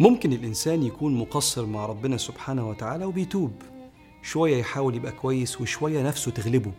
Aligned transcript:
ممكن 0.00 0.32
الإنسان 0.32 0.82
يكون 0.82 1.14
مقصر 1.18 1.66
مع 1.66 1.86
ربنا 1.86 2.16
سبحانه 2.16 2.68
وتعالى 2.68 3.04
وبيتوب. 3.04 3.52
شوية 4.22 4.56
يحاول 4.56 4.94
يبقى 4.94 5.12
كويس 5.12 5.60
وشوية 5.60 6.02
نفسه 6.02 6.30
تغلبه. 6.30 6.72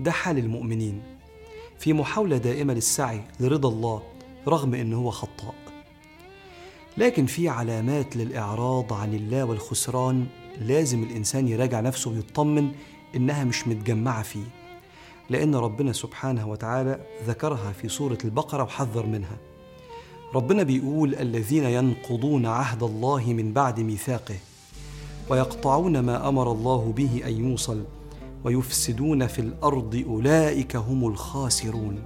ده 0.00 0.10
حال 0.10 0.38
المؤمنين. 0.38 1.02
في 1.78 1.92
محاولة 1.92 2.36
دائمة 2.36 2.74
للسعي 2.74 3.22
لرضا 3.40 3.68
الله 3.68 4.02
رغم 4.48 4.74
إن 4.74 4.92
هو 4.92 5.10
خطاء. 5.10 5.54
لكن 6.98 7.26
في 7.26 7.48
علامات 7.48 8.16
للإعراض 8.16 8.92
عن 8.92 9.14
الله 9.14 9.44
والخسران 9.44 10.26
لازم 10.60 11.02
الإنسان 11.02 11.48
يراجع 11.48 11.80
نفسه 11.80 12.10
ويطمن 12.10 12.72
إنها 13.16 13.44
مش 13.44 13.68
متجمعة 13.68 14.22
فيه. 14.22 14.44
لأن 15.30 15.54
ربنا 15.54 15.92
سبحانه 15.92 16.48
وتعالى 16.48 17.06
ذكرها 17.26 17.72
في 17.72 17.88
سورة 17.88 18.18
البقرة 18.24 18.62
وحذر 18.62 19.06
منها. 19.06 19.36
ربنا 20.34 20.62
بيقول 20.62 21.14
الذين 21.14 21.64
ينقضون 21.64 22.46
عهد 22.46 22.82
الله 22.82 23.24
من 23.32 23.52
بعد 23.52 23.80
ميثاقه 23.80 24.36
ويقطعون 25.30 26.00
ما 26.00 26.28
أمر 26.28 26.52
الله 26.52 26.92
به 26.96 27.22
أن 27.26 27.50
يوصل 27.50 27.84
ويفسدون 28.44 29.26
في 29.26 29.38
الأرض 29.38 30.04
أولئك 30.08 30.76
هم 30.76 31.06
الخاسرون. 31.06 31.98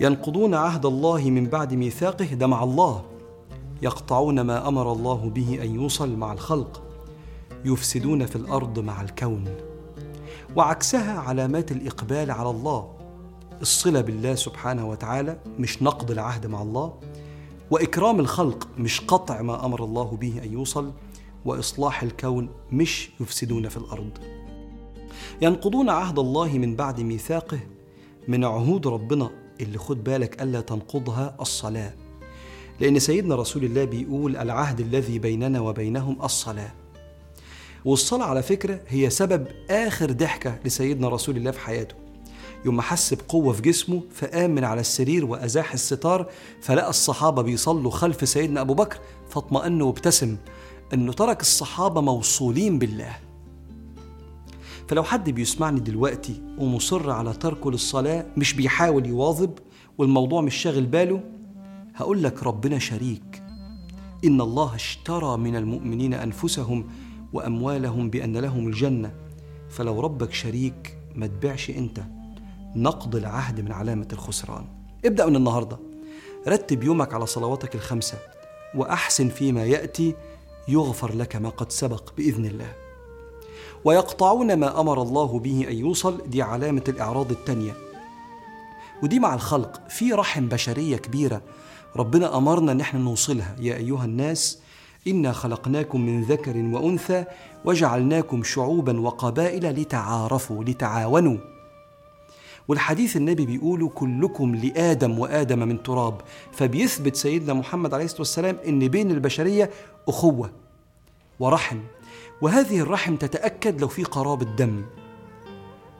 ينقضون 0.00 0.54
عهد 0.54 0.86
الله 0.86 1.30
من 1.30 1.46
بعد 1.46 1.74
ميثاقه 1.74 2.24
ده 2.24 2.46
مع 2.46 2.64
الله. 2.64 3.04
يقطعون 3.82 4.40
ما 4.40 4.68
أمر 4.68 4.92
الله 4.92 5.30
به 5.34 5.58
أن 5.62 5.74
يوصل 5.74 6.16
مع 6.16 6.32
الخلق. 6.32 6.82
يفسدون 7.64 8.26
في 8.26 8.36
الأرض 8.36 8.78
مع 8.78 9.02
الكون. 9.02 9.44
وعكسها 10.56 11.18
علامات 11.18 11.72
الإقبال 11.72 12.30
على 12.30 12.50
الله. 12.50 12.97
الصلة 13.60 14.00
بالله 14.00 14.34
سبحانه 14.34 14.88
وتعالى 14.88 15.38
مش 15.58 15.82
نقض 15.82 16.10
العهد 16.10 16.46
مع 16.46 16.62
الله 16.62 16.94
وإكرام 17.70 18.20
الخلق 18.20 18.68
مش 18.78 19.00
قطع 19.00 19.42
ما 19.42 19.64
أمر 19.66 19.84
الله 19.84 20.04
به 20.20 20.40
أن 20.44 20.52
يوصل 20.52 20.92
وإصلاح 21.44 22.02
الكون 22.02 22.48
مش 22.72 23.10
يفسدون 23.20 23.68
في 23.68 23.76
الأرض. 23.76 24.10
ينقضون 25.42 25.90
عهد 25.90 26.18
الله 26.18 26.58
من 26.58 26.76
بعد 26.76 27.00
ميثاقه 27.00 27.58
من 28.28 28.44
عهود 28.44 28.86
ربنا 28.86 29.30
اللي 29.60 29.78
خد 29.78 30.04
بالك 30.04 30.42
ألا 30.42 30.60
تنقضها 30.60 31.36
الصلاة. 31.40 31.92
لأن 32.80 32.98
سيدنا 32.98 33.34
رسول 33.34 33.64
الله 33.64 33.84
بيقول 33.84 34.36
العهد 34.36 34.80
الذي 34.80 35.18
بيننا 35.18 35.60
وبينهم 35.60 36.22
الصلاة. 36.22 36.72
والصلاة 37.84 38.26
على 38.26 38.42
فكرة 38.42 38.80
هي 38.88 39.10
سبب 39.10 39.46
آخر 39.70 40.12
ضحكة 40.12 40.58
لسيدنا 40.64 41.08
رسول 41.08 41.36
الله 41.36 41.50
في 41.50 41.60
حياته. 41.60 42.07
يوم 42.64 42.76
ما 42.76 42.82
حس 42.82 43.14
بقوة 43.14 43.52
في 43.52 43.62
جسمه 43.62 44.02
فقام 44.14 44.50
من 44.50 44.64
على 44.64 44.80
السرير 44.80 45.24
وأزاح 45.24 45.72
الستار 45.72 46.26
فلقى 46.60 46.90
الصحابة 46.90 47.42
بيصلوا 47.42 47.90
خلف 47.90 48.28
سيدنا 48.28 48.60
أبو 48.60 48.74
بكر 48.74 48.98
فاطمأن 49.28 49.82
وابتسم 49.82 50.36
أنه 50.94 51.12
ترك 51.12 51.40
الصحابة 51.40 52.00
موصولين 52.00 52.78
بالله. 52.78 53.16
فلو 54.88 55.02
حد 55.02 55.30
بيسمعني 55.30 55.80
دلوقتي 55.80 56.42
ومصر 56.58 57.10
على 57.10 57.32
تركه 57.32 57.70
للصلاة 57.70 58.26
مش 58.36 58.54
بيحاول 58.54 59.06
يواظب 59.06 59.50
والموضوع 59.98 60.40
مش 60.40 60.54
شاغل 60.54 60.86
باله 60.86 61.20
هقول 61.94 62.22
لك 62.22 62.42
ربنا 62.42 62.78
شريك. 62.78 63.42
إن 64.24 64.40
الله 64.40 64.74
اشترى 64.74 65.36
من 65.36 65.56
المؤمنين 65.56 66.14
أنفسهم 66.14 66.84
وأموالهم 67.32 68.10
بأن 68.10 68.36
لهم 68.36 68.68
الجنة. 68.68 69.14
فلو 69.70 70.00
ربك 70.00 70.32
شريك 70.32 70.98
ما 71.14 71.26
تبيعش 71.26 71.70
أنت. 71.70 72.17
نقض 72.76 73.16
العهد 73.16 73.60
من 73.60 73.72
علامة 73.72 74.08
الخسران. 74.12 74.64
ابدأ 75.04 75.26
من 75.26 75.36
النهاردة. 75.36 75.78
رتب 76.48 76.82
يومك 76.82 77.14
على 77.14 77.26
صلواتك 77.26 77.74
الخمسة 77.74 78.18
وأحسن 78.74 79.28
فيما 79.28 79.64
يأتي 79.64 80.14
يغفر 80.68 81.14
لك 81.14 81.36
ما 81.36 81.48
قد 81.48 81.72
سبق 81.72 82.12
بإذن 82.16 82.44
الله. 82.44 82.72
ويقطعون 83.84 84.56
ما 84.56 84.80
أمر 84.80 85.02
الله 85.02 85.38
به 85.38 85.66
أن 85.70 85.76
يوصل 85.76 86.22
دي 86.26 86.42
علامة 86.42 86.84
الإعراض 86.88 87.30
التانية. 87.30 87.72
ودي 89.02 89.18
مع 89.18 89.34
الخلق 89.34 89.80
في 89.88 90.12
رحم 90.12 90.48
بشرية 90.48 90.96
كبيرة. 90.96 91.42
ربنا 91.96 92.36
أمرنا 92.36 92.72
إن 92.72 92.80
إحنا 92.80 93.00
نوصلها. 93.00 93.56
يا 93.60 93.76
أيها 93.76 94.04
الناس 94.04 94.58
إنا 95.06 95.32
خلقناكم 95.32 96.00
من 96.00 96.22
ذكر 96.22 96.56
وأنثى 96.56 97.24
وجعلناكم 97.64 98.42
شعوبا 98.42 99.00
وقبائل 99.00 99.80
لتعارفوا 99.80 100.64
لتعاونوا. 100.64 101.38
والحديث 102.68 103.16
النبي 103.16 103.46
بيقولوا 103.46 103.90
كلكم 103.94 104.54
لآدم 104.54 105.18
وآدم 105.18 105.58
من 105.58 105.82
تراب. 105.82 106.20
فبيثبت 106.52 107.16
سيدنا 107.16 107.54
محمد 107.54 107.94
عليه 107.94 108.04
الصلاة 108.04 108.20
والسلام 108.20 108.56
إن 108.68 108.88
بين 108.88 109.10
البشرية 109.10 109.70
أخوة 110.08 110.50
ورحم. 111.40 111.78
وهذه 112.40 112.80
الرحم 112.80 113.16
تتأكد 113.16 113.80
لو 113.80 113.88
في 113.88 114.04
قرابة 114.04 114.44
دم 114.44 114.84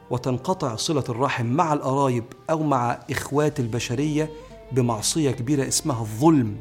وتنقطع 0.09 0.75
صلة 0.75 1.03
الرحم 1.09 1.45
مع 1.45 1.73
القرايب 1.73 2.23
أو 2.49 2.63
مع 2.63 2.99
إخوات 3.11 3.59
البشرية 3.59 4.29
بمعصية 4.71 5.31
كبيرة 5.31 5.67
اسمها 5.67 6.01
الظلم. 6.01 6.55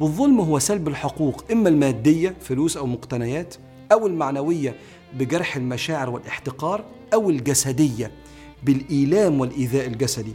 والظلم 0.00 0.40
هو 0.40 0.58
سلب 0.58 0.88
الحقوق 0.88 1.44
إما 1.52 1.68
المادية 1.68 2.36
فلوس 2.40 2.76
أو 2.76 2.86
مقتنيات 2.86 3.54
أو 3.92 4.06
المعنوية 4.06 4.76
بجرح 5.14 5.56
المشاعر 5.56 6.10
والإحتقار 6.10 6.84
أو 7.14 7.30
الجسدية. 7.30 8.23
بالإيلام 8.64 9.40
والإيذاء 9.40 9.86
الجسدي. 9.86 10.34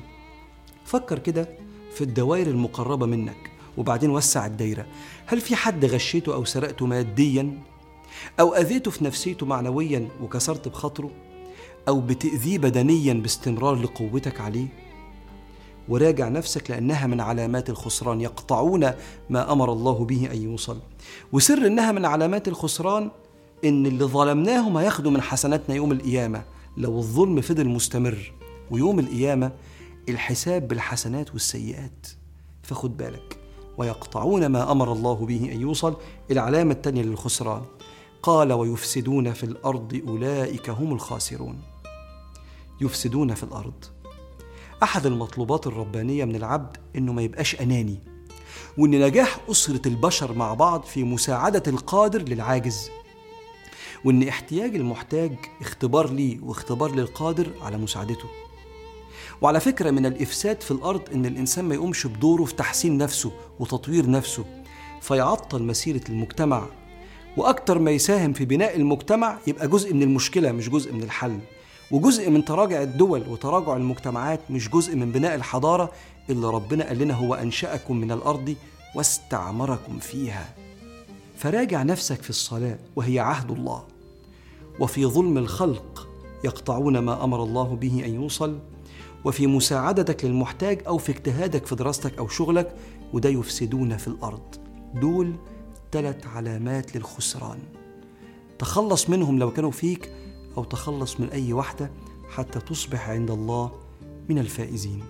فكر 0.85 1.19
كده 1.19 1.49
في 1.93 2.01
الدوائر 2.01 2.47
المقربة 2.47 3.05
منك 3.05 3.51
وبعدين 3.77 4.09
وسع 4.09 4.45
الدايرة. 4.45 4.85
هل 5.25 5.41
في 5.41 5.55
حد 5.55 5.85
غشيته 5.85 6.33
أو 6.33 6.45
سرقته 6.45 6.85
ماديا؟ 6.85 7.57
أو 8.39 8.53
أذيته 8.53 8.91
في 8.91 9.03
نفسيته 9.03 9.45
معنويا 9.45 10.07
وكسرت 10.23 10.67
بخاطره؟ 10.67 11.11
أو 11.87 12.01
بتأذيه 12.01 12.57
بدنيا 12.57 13.13
باستمرار 13.13 13.75
لقوتك 13.75 14.41
عليه؟ 14.41 14.67
وراجع 15.89 16.27
نفسك 16.27 16.71
لأنها 16.71 17.07
من 17.07 17.21
علامات 17.21 17.69
الخسران 17.69 18.21
يقطعون 18.21 18.91
ما 19.29 19.51
أمر 19.51 19.73
الله 19.73 20.05
به 20.05 20.29
أن 20.33 20.41
يوصل. 20.41 20.77
وسر 21.33 21.67
إنها 21.67 21.91
من 21.91 22.05
علامات 22.05 22.47
الخسران 22.47 23.11
إن 23.65 23.85
اللي 23.85 24.05
ظلمناهم 24.05 24.77
هياخدوا 24.77 25.11
من 25.11 25.21
حسناتنا 25.21 25.75
يوم 25.75 25.91
القيامة. 25.91 26.43
لو 26.79 26.97
الظلم 26.97 27.41
فضل 27.41 27.67
مستمر 27.67 28.33
ويوم 28.71 28.99
القيامة 28.99 29.51
الحساب 30.09 30.67
بالحسنات 30.67 31.31
والسيئات. 31.33 32.07
فخد 32.63 32.97
بالك 32.97 33.39
ويقطعون 33.77 34.45
ما 34.45 34.71
أمر 34.71 34.91
الله 34.91 35.13
به 35.13 35.51
أن 35.51 35.61
يوصل 35.61 35.97
العلامة 36.31 36.71
الثانية 36.71 37.01
للخسران. 37.01 37.61
قال 38.23 38.53
ويفسدون 38.53 39.33
في 39.33 39.43
الأرض 39.43 40.01
أولئك 40.07 40.69
هم 40.69 40.93
الخاسرون. 40.93 41.61
يفسدون 42.81 43.33
في 43.33 43.43
الأرض. 43.43 43.85
أحد 44.83 45.05
المطلوبات 45.05 45.67
الربانية 45.67 46.25
من 46.25 46.35
العبد 46.35 46.77
إنه 46.95 47.13
ما 47.13 47.21
يبقاش 47.21 47.61
أناني 47.61 47.99
وإن 48.77 49.05
نجاح 49.05 49.39
أسرة 49.51 49.87
البشر 49.87 50.33
مع 50.33 50.53
بعض 50.53 50.83
في 50.83 51.03
مساعدة 51.03 51.63
القادر 51.67 52.21
للعاجز. 52.21 52.89
وإن 54.05 54.27
احتياج 54.27 54.75
المحتاج 54.75 55.31
اختبار 55.61 56.09
ليه 56.09 56.37
واختبار 56.43 56.95
للقادر 56.95 57.47
على 57.61 57.77
مساعدته. 57.77 58.25
وعلى 59.41 59.59
فكرة 59.59 59.91
من 59.91 60.05
الإفساد 60.05 60.61
في 60.61 60.71
الأرض 60.71 61.01
إن 61.13 61.25
الإنسان 61.25 61.65
ما 61.65 61.75
يقومش 61.75 62.07
بدوره 62.07 62.43
في 62.45 62.55
تحسين 62.55 62.97
نفسه 62.97 63.31
وتطوير 63.59 64.09
نفسه 64.09 64.45
فيعطل 65.01 65.63
مسيرة 65.63 66.01
المجتمع. 66.09 66.65
وأكتر 67.37 67.79
ما 67.79 67.91
يساهم 67.91 68.33
في 68.33 68.45
بناء 68.45 68.75
المجتمع 68.75 69.37
يبقى 69.47 69.67
جزء 69.67 69.93
من 69.93 70.03
المشكلة 70.03 70.51
مش 70.51 70.69
جزء 70.69 70.93
من 70.93 71.03
الحل. 71.03 71.39
وجزء 71.91 72.29
من 72.29 72.45
تراجع 72.45 72.81
الدول 72.81 73.23
وتراجع 73.29 73.75
المجتمعات 73.75 74.39
مش 74.49 74.69
جزء 74.69 74.95
من 74.95 75.11
بناء 75.11 75.35
الحضارة 75.35 75.91
اللي 76.29 76.47
ربنا 76.47 76.87
قال 76.87 76.97
لنا 76.99 77.13
هو 77.13 77.33
أنشأكم 77.33 77.95
من 77.97 78.11
الأرض 78.11 78.55
واستعمركم 78.95 79.99
فيها. 79.99 80.55
فراجع 81.39 81.83
نفسك 81.83 82.21
في 82.21 82.29
الصلاة 82.29 82.79
وهي 82.95 83.19
عهد 83.19 83.51
الله. 83.51 83.83
وفي 84.79 85.05
ظلم 85.05 85.37
الخلق 85.37 86.07
يقطعون 86.43 86.99
ما 86.99 87.23
أمر 87.23 87.43
الله 87.43 87.75
به 87.75 88.05
أن 88.05 88.13
يوصل. 88.13 88.59
وفي 89.25 89.47
مساعدتك 89.47 90.25
للمحتاج 90.25 90.81
أو 90.87 90.97
في 90.97 91.11
اجتهادك 91.11 91.65
في 91.65 91.75
دراستك 91.75 92.17
أو 92.17 92.27
شغلك 92.27 92.75
وده 93.13 93.29
يفسدون 93.29 93.97
في 93.97 94.07
الأرض. 94.07 94.55
دول 94.95 95.33
ثلاث 95.91 96.27
علامات 96.27 96.95
للخسران. 96.95 97.59
تخلص 98.59 99.09
منهم 99.09 99.39
لو 99.39 99.51
كانوا 99.51 99.71
فيك 99.71 100.11
أو 100.57 100.63
تخلص 100.63 101.19
من 101.19 101.29
أي 101.29 101.53
واحدة 101.53 101.91
حتى 102.29 102.59
تصبح 102.59 103.09
عند 103.09 103.31
الله 103.31 103.71
من 104.29 104.39
الفائزين. 104.39 105.03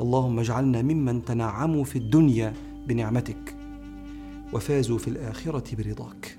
اللهم 0.00 0.38
اجعلنا 0.38 0.82
ممن 0.82 1.24
تنعموا 1.24 1.84
في 1.84 1.98
الدنيا 1.98 2.54
بنعمتك. 2.86 3.57
وفازوا 4.52 4.98
في 4.98 5.08
الآخرة 5.08 5.76
برضاك. 5.76 6.36